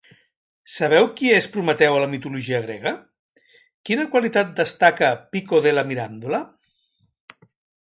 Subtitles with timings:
[0.75, 2.95] Sabeu qui és Prometeu a la mitologia grega?
[3.91, 6.43] Quina qualitat destaca Pico della Mirandola?